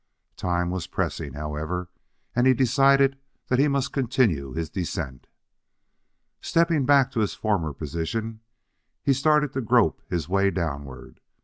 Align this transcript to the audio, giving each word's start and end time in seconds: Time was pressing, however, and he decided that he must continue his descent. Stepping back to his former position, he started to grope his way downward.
Time 0.35 0.71
was 0.71 0.87
pressing, 0.87 1.33
however, 1.33 1.87
and 2.35 2.47
he 2.47 2.55
decided 2.55 3.19
that 3.49 3.59
he 3.59 3.67
must 3.67 3.93
continue 3.93 4.51
his 4.51 4.67
descent. 4.67 5.27
Stepping 6.41 6.87
back 6.87 7.11
to 7.11 7.19
his 7.19 7.35
former 7.35 7.71
position, 7.71 8.39
he 9.03 9.13
started 9.13 9.53
to 9.53 9.61
grope 9.61 10.01
his 10.09 10.27
way 10.27 10.49
downward. 10.49 11.19